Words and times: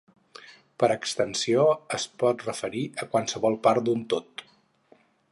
Per 0.83 0.87
extensió 0.93 1.65
es 1.97 2.07
pot 2.23 2.41
referir 2.47 2.81
a 3.03 3.07
qualsevol 3.11 3.57
part 3.67 3.85
d'un 3.91 4.01
tot. 4.15 4.43